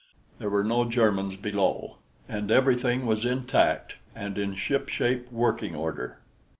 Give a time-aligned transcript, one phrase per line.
[0.39, 1.97] There were no Germans below,
[2.27, 6.17] and everything was intact and in ship shape working order.